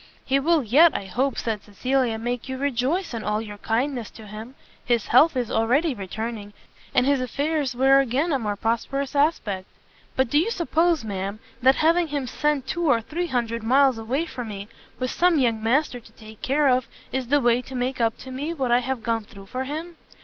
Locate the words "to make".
17.61-18.01